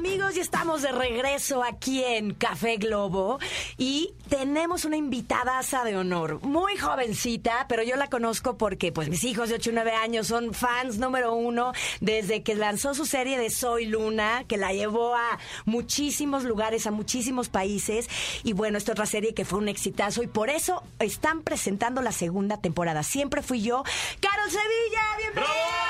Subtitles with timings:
[0.00, 3.38] Amigos, ya estamos de regreso aquí en Café Globo
[3.76, 9.24] y tenemos una invitada de honor, muy jovencita, pero yo la conozco porque pues mis
[9.24, 13.38] hijos de 8 y 9 años son fans número uno desde que lanzó su serie
[13.38, 18.08] de Soy Luna, que la llevó a muchísimos lugares, a muchísimos países
[18.42, 22.12] y bueno, esta otra serie que fue un exitazo y por eso están presentando la
[22.12, 23.02] segunda temporada.
[23.02, 23.82] Siempre fui yo,
[24.18, 25.89] Carol Sevilla, bienvenida.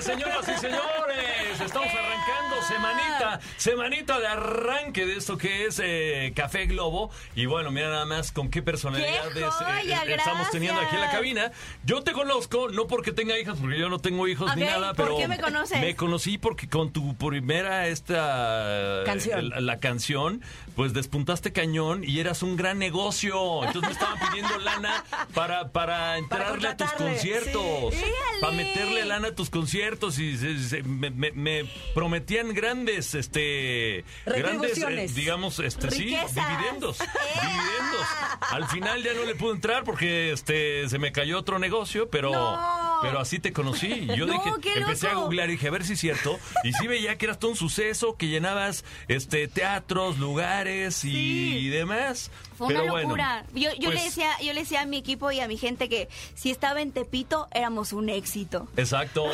[0.00, 1.60] Señoras y señores.
[1.60, 7.10] Estamos arrancando semanita, semanita de arranque de esto que es eh, Café Globo.
[7.34, 10.02] Y bueno, mira nada más con qué personalidades ¡Qué joya!
[10.06, 11.52] eh, estamos teniendo aquí en la cabina.
[11.84, 15.06] Yo te conozco, no porque tenga hijas, porque yo no tengo hijos ni nada, ¿por
[15.06, 15.80] pero qué me conoces?
[15.80, 19.48] me conocí porque con tu primera esta Canción.
[19.50, 20.42] La, la canción,
[20.76, 23.64] pues despuntaste cañón y eras un gran negocio.
[23.64, 25.04] Entonces me estaban pidiendo lana
[25.34, 27.94] para, para entrarle a tus conciertos.
[27.94, 28.04] sí.
[28.40, 34.04] Para meterle lana a tus conciertos y se- se- me, me- me prometían grandes, este,
[34.24, 36.98] grandes, eh, digamos, este, sí, dividendos,
[37.42, 38.06] dividendos.
[38.50, 42.30] Al final ya no le pude entrar porque, este, se me cayó otro negocio, pero,
[42.30, 42.81] No.
[43.02, 44.06] Pero así te conocí.
[44.16, 46.38] Yo No, dije, qué empecé a googlear y dije, a ver si es cierto.
[46.64, 51.58] Y sí veía que eras todo un suceso, que llenabas, este, teatros, lugares y, Sí.
[51.58, 52.30] y demás.
[52.56, 53.44] Fue pero una bueno, locura.
[53.54, 55.88] yo yo pues, le decía, yo le decía a mi equipo y a mi gente
[55.88, 58.68] que si estaba en Tepito éramos un éxito.
[58.76, 59.24] Exacto.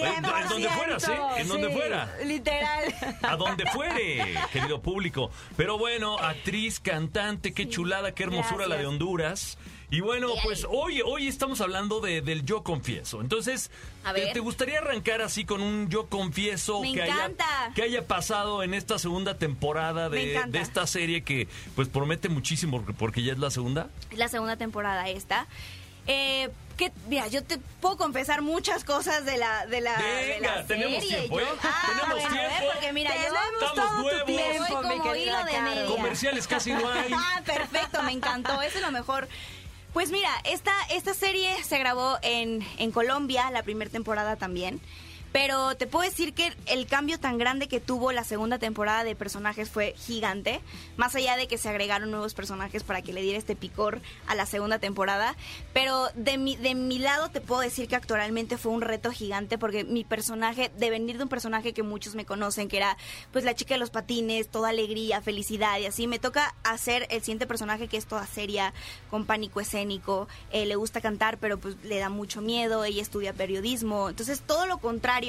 [0.00, 1.74] En, donde fuera, sí, ciento, en donde sí.
[1.74, 2.16] fuera.
[2.24, 2.94] Literal.
[3.22, 5.30] A donde fuere, querido público.
[5.56, 8.86] Pero bueno, actriz, cantante, qué chulada, qué hermosura la de.
[8.86, 9.58] Honduras.
[9.92, 13.20] Y bueno, pues hoy, hoy estamos hablando de, del yo confieso.
[13.20, 13.72] Entonces,
[14.04, 14.32] A ¿te, ver.
[14.32, 17.30] te gustaría arrancar así con un yo confieso Me que haya,
[17.74, 22.92] que haya pasado en esta segunda temporada de, esta serie que pues promete muchísimo porque-
[22.92, 23.88] porque ya es la segunda?
[24.10, 25.48] Es la segunda temporada esta.
[26.06, 30.56] Eh, que, mira, yo te puedo confesar muchas cosas de la de la, de Venga,
[30.56, 31.16] la tenemos serie.
[31.18, 31.58] tiempo, Yo- ¿eh?
[31.62, 32.54] Ah, Tenemos bueno, tiempo.
[32.64, 32.68] ¿eh?
[32.72, 34.24] Porque mira, yo Tenemos Estamos todo tu nuevos.
[34.26, 35.74] tiempo, mi como querida hilo de Carol.
[35.74, 35.86] media.
[35.86, 37.12] Comerciales casi no hay.
[37.14, 39.28] Ah, perfecto, me encantó, eso es lo mejor.
[39.92, 44.80] Pues mira, esta, esta serie se grabó en, en Colombia, la primera temporada también.
[45.32, 49.14] Pero te puedo decir que el cambio tan grande que tuvo la segunda temporada de
[49.14, 50.60] personajes fue gigante.
[50.96, 54.34] Más allá de que se agregaron nuevos personajes para que le diera este picor a
[54.34, 55.36] la segunda temporada.
[55.72, 59.56] Pero de mi, de mi lado te puedo decir que actualmente fue un reto gigante
[59.56, 62.96] porque mi personaje, de venir de un personaje que muchos me conocen, que era
[63.32, 67.20] pues la chica de los patines, toda alegría, felicidad y así, me toca hacer el
[67.20, 68.74] siguiente personaje que es toda seria,
[69.10, 73.32] con pánico escénico, eh, le gusta cantar pero pues le da mucho miedo, ella estudia
[73.32, 75.19] periodismo, entonces todo lo contrario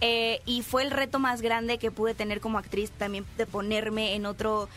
[0.00, 4.14] eh, y fue el reto más grande que pude tener como actriz también de ponerme
[4.14, 4.68] en otro...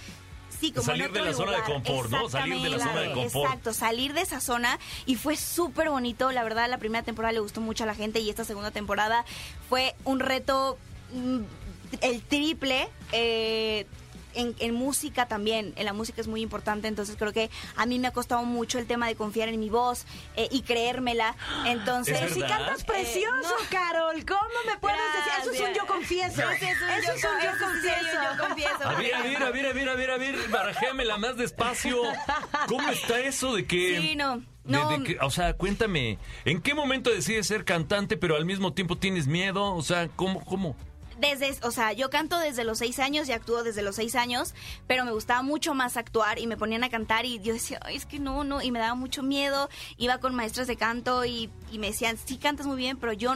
[0.60, 1.74] Sí, como Salir de la zona de lugar.
[1.74, 2.30] confort, ¿no?
[2.30, 3.46] Salir de la zona de confort.
[3.46, 6.32] Exacto, salir de esa zona y fue súper bonito.
[6.32, 9.26] La verdad, la primera temporada le gustó mucho a la gente y esta segunda temporada
[9.68, 10.78] fue un reto
[11.14, 11.40] mm,
[12.02, 12.88] el triple.
[13.12, 13.86] eh,
[14.36, 18.00] en, en música también, en la música es muy importante, entonces creo que a mí
[18.00, 20.06] me ha costado mucho el tema de confiar en mi voz
[20.36, 21.36] eh, y creérmela.
[21.66, 23.70] Entonces, ¿Es Pero si cantas precioso, Eh, no.
[23.70, 25.34] Carol, ¿cómo me puedes decir?
[25.42, 26.50] Eso es un yo confieso.
[26.52, 28.18] Ese es un Eso yo es un yo confieso, sí, confieso.
[28.38, 28.84] yo confieso.
[28.90, 31.98] A ver, a ver, a ver, a ver, a ver, a ver, barajéamela más despacio.
[32.68, 34.00] ¿Cómo está eso de que...
[34.02, 34.90] Sí, no, de- no.
[34.98, 38.98] de que- o sea, cuéntame, ¿en qué momento decides ser cantante pero al mismo tiempo
[38.98, 39.74] tienes miedo?
[39.76, 40.76] O sea, ¿cómo, cómo?
[41.24, 44.54] Desde, o sea, yo canto desde los seis años y actúo desde los seis años,
[44.88, 47.96] pero me gustaba mucho más actuar y me ponían a cantar y yo decía, "Ay,
[47.96, 49.70] es que no, no, y me daba mucho miedo.
[49.96, 53.36] Iba con maestras de canto y, y me decían, sí cantas muy bien, pero yo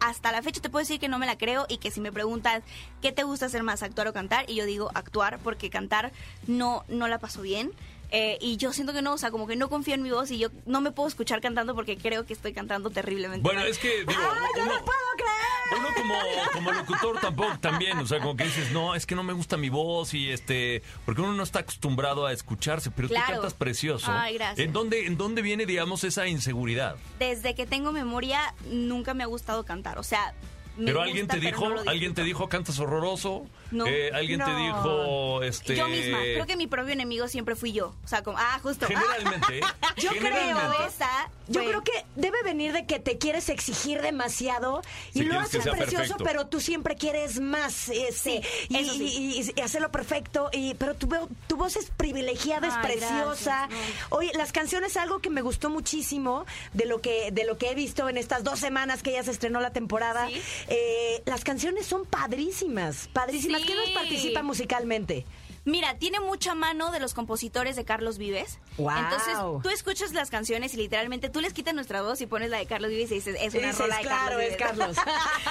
[0.00, 2.10] hasta la fecha te puedo decir que no me la creo y que si me
[2.10, 2.62] preguntas
[3.02, 6.12] qué te gusta hacer más, actuar o cantar, y yo digo actuar porque cantar
[6.46, 7.72] no, no la paso bien.
[8.10, 10.30] Eh, y yo siento que no, o sea, como que no confío en mi voz
[10.30, 13.42] y yo no me puedo escuchar cantando porque creo que estoy cantando terriblemente.
[13.42, 13.68] Bueno, mal.
[13.68, 15.78] es que, digo, ¡Ay, no uno, lo puedo creer!
[15.78, 16.14] uno como,
[16.52, 19.56] como locutor tampoco también, o sea, como que dices, no, es que no me gusta
[19.56, 23.32] mi voz y este, porque uno no está acostumbrado a escucharse, pero tú Claro.
[23.34, 24.06] cantas precioso.
[24.08, 24.64] Ay, gracias.
[24.64, 26.96] ¿En dónde, ¿En dónde viene, digamos, esa inseguridad?
[27.18, 29.98] desde que tengo memoria nunca me ha gustado cantar.
[29.98, 30.32] O sea,
[30.76, 33.46] me Pero gusta, alguien te pero dijo, no alguien te dijo cantas horroroso.
[33.72, 33.84] No.
[33.86, 35.74] Eh, alguien te dijo, este.
[35.74, 36.18] Yo misma.
[36.20, 37.94] Creo que mi propio enemigo siempre fui yo.
[38.04, 38.86] O sea, como, ah, justo.
[38.86, 39.60] Generalmente.
[39.96, 40.86] Yo creo, generalmente.
[40.86, 44.82] Esa yo fue- creo que debe venir de que te quieres exigir demasiado
[45.14, 46.24] y Sí, lo haces precioso, perfecto.
[46.24, 49.02] pero tú siempre quieres más, este, Sí, y, sí.
[49.04, 50.48] y- y- y hacerlo perfecto.
[50.52, 51.08] Y, pero tu,
[51.46, 53.68] tu voz es privilegiada, es preciosa.
[53.68, 57.70] gracias, Oye, las canciones algo que me gustó muchísimo de lo que de lo que
[57.70, 60.28] he visto en estas dos semanas que ya se estrenó la temporada.
[60.28, 60.42] Sí.
[60.68, 63.60] Eh, las canciones son padrísimas, padrísimas.
[63.60, 63.66] Sí.
[63.66, 65.24] ¿Quién nos participa musicalmente?
[65.64, 68.60] Mira, tiene mucha mano de los compositores de Carlos Vives.
[68.78, 68.96] Guau.
[69.02, 69.34] Entonces,
[69.64, 72.66] tú escuchas las canciones y literalmente tú les quitas nuestra voz y pones la de
[72.66, 74.56] Carlos Vives y dices, es una Dices, rola de claro, Carlos es.
[74.56, 74.96] Carlos.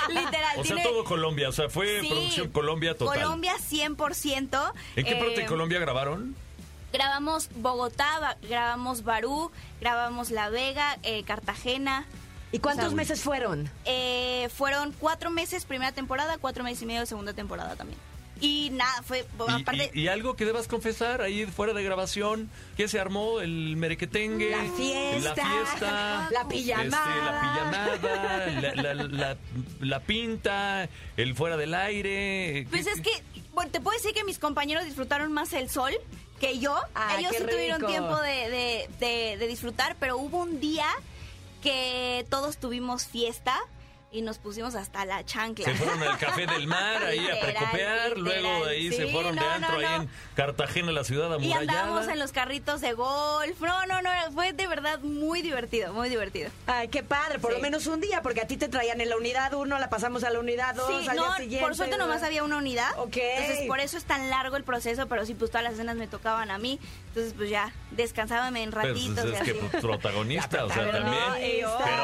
[0.07, 0.59] Literal.
[0.59, 1.49] O sea, todo Colombia.
[1.49, 3.21] O sea, fue Sí, producción Colombia total.
[3.21, 4.73] Colombia 100%.
[4.95, 6.33] ¿En qué parte Eh, de Colombia grabaron?
[6.93, 9.51] Grabamos Bogotá, ba- grabamos Barú,
[9.81, 12.05] grabamos La Vega, eh, Cartagena.
[12.55, 13.69] ¿Y cuántos O sea, meses fueron?
[13.85, 17.99] Eh, fueron cuatro meses primera temporada, cuatro meses y medio segunda temporada también.
[18.41, 19.91] Y nada, fue Y, aparte...
[19.93, 23.39] y- y algo que debas confesar ahí fuera de grabación, ¿qué se armó?
[23.39, 26.83] El merequetengue, La fiesta, la fiesta, la pijamada.
[26.83, 29.37] este, la pijamada, la, la- la-
[29.79, 32.67] la pinta, el fuera del aire.
[32.69, 33.11] Pues ¿Qué- es que,
[33.53, 35.93] bueno, te puedo decir que mis compañeros disfrutaron más el sol
[36.41, 36.75] que yo.
[36.93, 37.87] Ah, Ellos sí tuvieron rico.
[37.91, 40.85] tiempo de, de- de- de disfrutar, pero hubo un día
[41.61, 43.55] que todos tuvimos fiesta
[44.11, 45.65] y nos pusimos hasta la chancla.
[45.65, 49.35] Se fueron al Café del Mar ahí a precopear, luego literal, de ahí se fueron
[49.35, 50.03] de no, antro no, ahí no.
[50.03, 51.59] en Cartagena, la ciudad Y amurallada.
[51.81, 53.59] andábamos en los carritos de golf.
[53.59, 56.49] No, no, no, fue de verdad muy divertido, muy divertido.
[56.67, 57.57] Ay, qué padre, por Sí.
[57.57, 60.23] lo menos un día, porque a ti te traían en la unidad uno, la pasamos
[60.23, 61.65] a la unidad dos, Sí, al no, día siguiente.
[61.65, 62.97] por suerte nomás había una unidad.
[62.97, 63.17] Ok.
[63.17, 66.07] Entonces, por eso es tan largo el proceso, pero sí, pues todas las escenas me
[66.07, 66.79] tocaban a mí.
[67.09, 69.25] Entonces, pues ya, descansábame en Pues, ratitos.
[69.25, 69.59] es y que así.
[69.71, 71.23] pues, protagonista, o sea, también.
[71.37, 72.03] Pero, pero,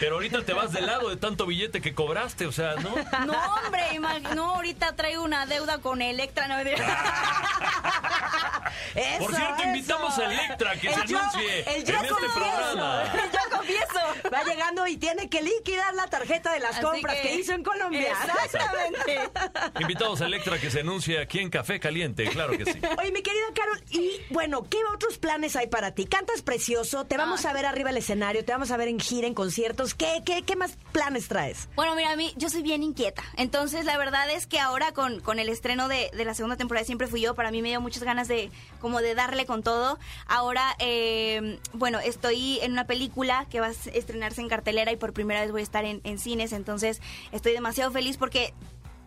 [0.00, 2.90] pero ahorita te vas de lado de tanto billete que cobraste, o sea, ¿no?
[3.26, 3.98] No, hombre,
[4.34, 6.48] no, ahorita traigo una deuda con Electra.
[6.48, 6.56] No,
[8.94, 9.64] Eso, Por cierto, eso.
[9.68, 12.34] invitamos a Electra que El se yo- anuncie el yo en este confieso.
[12.34, 13.04] programa.
[13.32, 14.32] Yo confieso.
[14.32, 17.34] Va llegando y tiene que liquidar la tarjeta de las Así compras que...
[17.34, 18.12] hizo en Colombia.
[18.44, 19.30] Exactamente.
[19.80, 22.80] Invitamos a Electra que se anuncie aquí en Café Caliente, claro que sí.
[22.98, 26.06] Oye, mi querida Carol, y bueno, ¿qué otros planes hay para ti?
[26.06, 27.50] Cantas precioso, te vamos Ay.
[27.50, 29.94] a ver arriba del escenario, te vamos a ver en gira, en conciertos.
[29.94, 31.68] ¿Qué, qué, qué más planes traes?
[31.74, 33.22] Bueno, mira, a mí, yo soy bien inquieta.
[33.36, 36.82] Entonces, la verdad es que ahora con, con el estreno de, de la segunda temporada
[36.82, 38.50] de Siempre Fui Yo, para mí me dio muchas ganas de,
[38.82, 39.98] como de darle con todo.
[40.26, 45.14] Ahora, eh, bueno, estoy en una película que va a estrenarse en cartelera y por
[45.14, 46.52] primera vez voy a estar en, en cines.
[46.52, 47.00] Entonces,
[47.30, 48.52] estoy demasiado feliz porque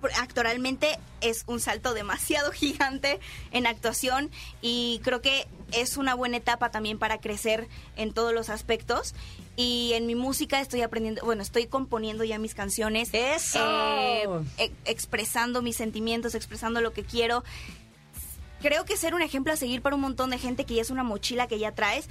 [0.02, 3.20] por- actualmente es un salto demasiado gigante
[3.52, 4.32] en actuación
[4.62, 7.68] y creo que es una buena etapa también para crecer
[7.98, 9.14] en todos los aspectos.
[9.58, 13.10] Y en mi música estoy aprendiendo, bueno, estoy componiendo ya mis canciones.
[13.14, 13.60] ¡Eso!
[13.64, 14.28] eh,
[14.58, 17.42] e- expresando mis sentimientos, expresando lo que quiero.
[18.62, 20.90] Creo que ser un ejemplo a seguir para un montón de gente que ya es
[20.90, 22.08] una mochila que ya traes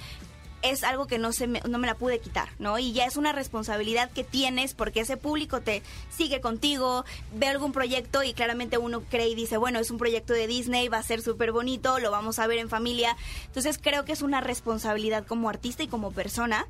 [0.64, 2.78] es algo que no se me, no me la pude quitar, ¿no?
[2.78, 7.72] Y ya es una responsabilidad que tienes porque ese público te sigue contigo, ve algún
[7.72, 11.02] proyecto y claramente uno cree y dice, bueno, es un proyecto de Disney, va a
[11.02, 13.16] ser súper bonito, lo vamos a ver en familia.
[13.46, 16.66] Entonces creo que es una responsabilidad como artista y como persona.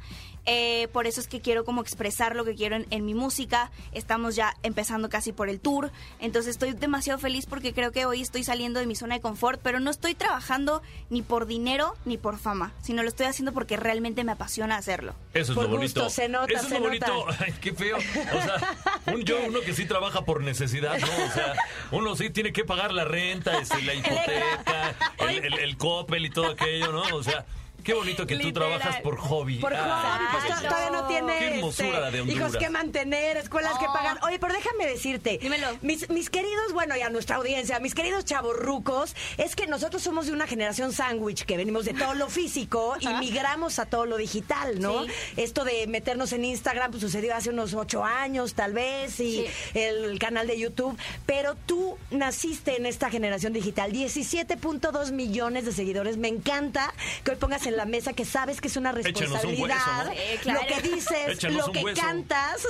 [0.47, 3.71] Eh, por eso es que quiero como expresar lo que quiero en, en mi música.
[3.93, 5.91] Estamos ya empezando casi por el tour.
[6.19, 9.61] Entonces estoy demasiado feliz porque creo que hoy estoy saliendo de mi zona de confort,
[9.63, 13.77] pero no estoy trabajando ni por dinero ni por fama, sino lo estoy haciendo porque
[13.85, 15.15] realmente me apasiona hacerlo.
[15.33, 16.11] Eso es Por lo gusto, bonito.
[16.11, 17.07] se nota, Eso es se lo bonito.
[17.07, 17.37] nota.
[17.47, 17.97] Ay, qué feo.
[17.99, 18.77] O sea,
[19.15, 21.07] un, yo, uno que sí trabaja por necesidad, ¿no?
[21.07, 21.55] O sea,
[21.93, 24.95] uno sí tiene que pagar la renta, este, la hipoteca,
[25.29, 27.03] el, el, el Coppel y todo aquello, ¿no?
[27.15, 27.45] O sea,
[27.85, 28.71] qué bonito que tú Literal.
[28.79, 29.59] trabajas por hobby.
[29.59, 30.63] Por Ah, hobby, pues Exacto.
[30.69, 32.49] to- todavía no tiene Qué hermosura este, de Honduras.
[32.49, 33.93] hijos que mantener, escuelas que Oh.
[33.93, 34.19] pagar.
[34.25, 35.69] Oye, pero déjame decirte, Dímelo.
[35.83, 40.27] mis, mis queridos, bueno, y a nuestra audiencia, mis queridos chavorrucos, es que nosotros somos
[40.27, 44.17] de una generación sándwich que venimos de todo lo físico y migramos a todo lo
[44.17, 45.05] digital, ¿no?
[45.05, 45.11] Sí.
[45.37, 49.47] Esto de meternos en Instagram pues, sucedió hace unos ocho años, tal vez, y Sí.
[49.75, 56.17] el canal de YouTube, pero tú naciste en esta generación digital, 17.2 millones de seguidores.
[56.17, 56.93] Me encanta
[57.25, 60.05] que hoy pongas en la mesa que sabes que es una Échenos un hueso, responsabilidad,
[60.07, 60.11] ¿no?
[60.13, 60.61] Sí, claro.
[60.61, 62.01] lo que dices, Échanos lo que hueso.
[62.01, 62.67] cantas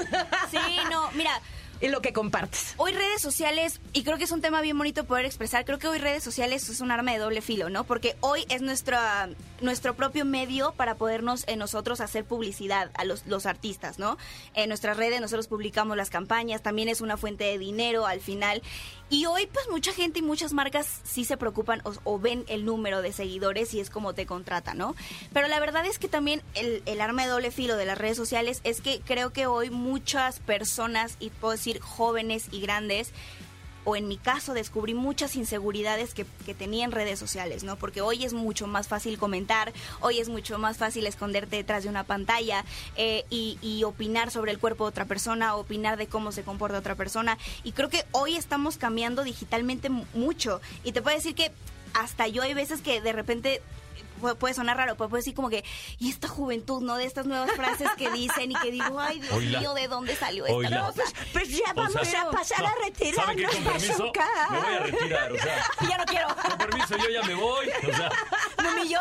[0.50, 0.58] Sí,
[0.90, 1.40] no, mira,
[1.84, 2.74] y lo que compartes.
[2.78, 5.86] Hoy redes sociales, y creo que es un tema bien bonito poder expresar, creo que
[5.86, 7.84] hoy redes sociales es un arma de doble filo, ¿no?
[7.84, 9.28] Porque hoy es nuestra,
[9.60, 14.16] nuestro propio medio para podernos nosotros hacer publicidad a los, los artistas, ¿no?
[14.54, 18.62] En nuestras redes nosotros publicamos las campañas, también es una fuente de dinero al final.
[19.10, 22.64] Y hoy pues mucha gente y muchas marcas sí se preocupan o, o ven el
[22.64, 24.96] número de seguidores y es como te contratan, ¿no?
[25.34, 28.16] Pero la verdad es que también el, el arma de doble filo de las redes
[28.16, 33.12] sociales es que creo que hoy muchas personas, y puedo decir jóvenes y grandes,
[33.86, 37.76] o en mi caso descubrí muchas inseguridades que, que tenía en redes sociales, ¿no?
[37.76, 41.90] Porque hoy es mucho más fácil comentar, hoy es mucho más fácil esconderte detrás de
[41.90, 42.64] una pantalla
[42.96, 46.78] eh, y, y opinar sobre el cuerpo de otra persona, opinar de cómo se comporta
[46.78, 47.36] otra persona.
[47.62, 50.62] Y creo que hoy estamos cambiando digitalmente mu- mucho.
[50.82, 51.52] Y te puedo decir que
[51.92, 53.60] hasta yo hay veces que de repente
[54.38, 55.64] puede sonar raro, pero puede decir como que,
[55.98, 56.96] y esta juventud, ¿no?
[56.96, 59.60] De estas nuevas frases que dicen y que digo, ay, Dios Oíla.
[59.60, 60.86] mío, ¿de dónde salió esta Oíla.
[60.86, 61.02] cosa?
[61.32, 64.26] Pues ya O vamos sea, a pasar no, a retirarnos, Bazooka.
[64.50, 66.28] me voy a retirar, o sea, ya no quiero.
[66.36, 68.10] con permiso, yo ya me voy, o sea,
[68.62, 69.00] Me humilló.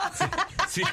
[0.67, 0.83] sí, sí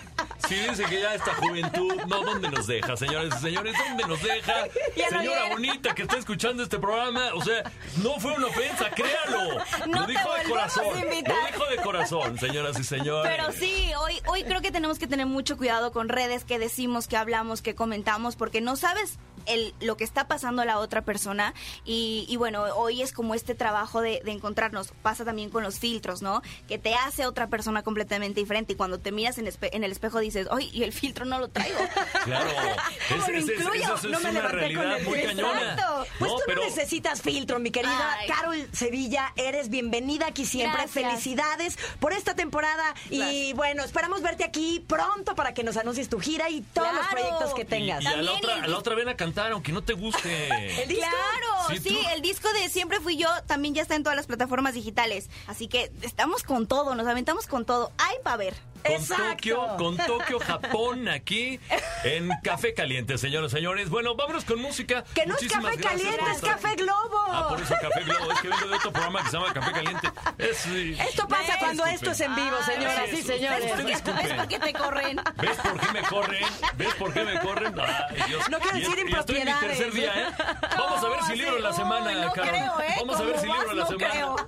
[0.54, 3.74] dice que ya esta juventud, no, ¿dónde nos deja, señores y señores?
[3.86, 4.54] ¿Dónde nos deja?
[5.10, 7.70] Señora bonita que está escuchando este programa, o sea,
[8.02, 9.58] no fue una ofensa, créalo.
[9.86, 13.32] No lo te dijo de corazón, lo dijo de corazón, señoras y señores.
[13.36, 17.08] Pero sí, hoy, hoy creo que tenemos que tener mucho cuidado con redes que decimos,
[17.08, 21.02] que hablamos, que comentamos, porque no sabes el, lo que está pasando a la otra
[21.02, 21.54] persona.
[21.84, 24.92] Y, y bueno, hoy es como este trabajo de, de encontrarnos.
[25.02, 26.42] Pasa también con los filtros, ¿no?
[26.68, 28.72] Que te hace otra persona completamente diferente.
[28.72, 30.70] Y cuando te miras en, espe- en el espejo dices, ¡ay!
[30.72, 31.78] Y el filtro no lo traigo.
[32.24, 32.50] Claro,
[33.08, 33.94] ¿Cómo es, lo es- es- incluyo?
[33.94, 35.18] es No me una levanté con el muy.
[35.18, 36.06] Exacto.
[36.18, 38.28] Pues No, tú pero no necesitas filtro, mi querida Ay.
[38.28, 39.32] Carol Sevilla.
[39.36, 40.82] Eres bienvenida aquí siempre.
[40.82, 41.04] Gracias.
[41.06, 42.94] Felicidades por esta temporada.
[43.10, 47.06] Y bueno, esperamos verte aquí pronto para que nos anuncies tu gira y todos los
[47.06, 48.02] proyectos que tengas.
[48.02, 50.48] y a la otra, el a la otra ven a cantar, aunque no te guste.
[51.00, 54.26] Claro, Sí, sí, el disco de Siempre Fui Yo también ya está en todas las
[54.26, 55.28] plataformas digitales.
[55.46, 57.92] Así que estamos con todo, nos aventamos con todo.
[57.98, 58.54] Hay para ver.
[58.82, 59.28] Con Exacto.
[59.34, 61.60] Tokio, con Tokio, Japón, aquí
[62.02, 63.90] en Café Caliente, señores, señores.
[63.90, 65.04] Bueno, vámonos con música.
[65.14, 67.18] Que no es café caliente, es café globo.
[67.28, 68.32] Ah, por eso Café Globo.
[68.32, 70.08] Es que vengo de otro programa que se llama Café Caliente.
[70.38, 71.94] Es, Esto pasa cuando Disculpen.
[71.94, 73.26] esto es en vivo, Ay, señoras y es.
[73.26, 73.84] señores.
[73.84, 75.20] ¿Ves por qué te corren?
[75.36, 76.44] ¿Ves por qué me corren?
[76.78, 77.74] ¿Ves por qué me corren?
[77.80, 78.48] Ay, Dios.
[78.48, 79.78] No quiero Y es- decir y estoy en mi impropiedades.
[79.78, 80.32] tercer día, ¿eh?
[80.78, 82.50] Vamos a ver si No, libro la semana, no Carol.
[82.50, 82.94] creo, ¿eh?
[83.00, 84.10] Vamos a ver si libro la no semana.
[84.12, 84.36] creo.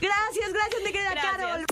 [0.00, 1.36] Gracias, gracias, mi querida Gracias.
[1.36, 1.66] Carol.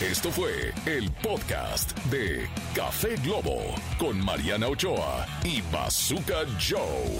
[0.00, 7.18] Esto fue el podcast de Café Globo con Mariana Ochoa y Bazooka Joe.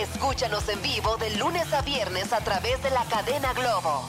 [0.00, 4.08] Escúchanos en vivo de lunes a viernes a través de la cadena Globo.